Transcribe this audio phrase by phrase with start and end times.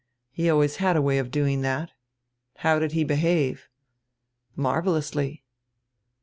[0.31, 1.91] He always had a way of doing that.
[2.55, 3.69] How did he behave?"
[4.55, 5.43] "Marvelously."